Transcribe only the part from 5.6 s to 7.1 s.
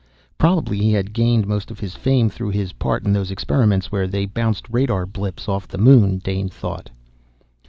the moon, Dane thought.